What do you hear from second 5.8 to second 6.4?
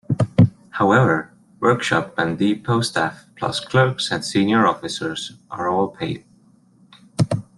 paid.